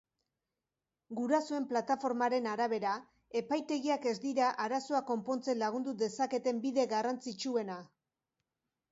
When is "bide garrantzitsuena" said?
6.65-7.77